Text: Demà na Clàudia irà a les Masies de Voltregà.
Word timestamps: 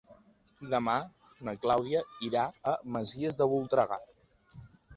Demà 0.71 0.95
na 1.49 1.55
Clàudia 1.67 2.01
irà 2.29 2.47
a 2.73 2.75
les 2.79 2.91
Masies 2.99 3.41
de 3.43 3.51
Voltregà. 3.55 4.03